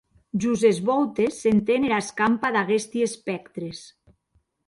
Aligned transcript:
Jos 0.43 0.61
es 0.69 0.77
vòutes 0.87 1.35
s’enten 1.41 1.85
era 1.89 1.99
escampa 2.05 2.51
d’aguesti 2.57 3.05
espèctres. 3.09 3.83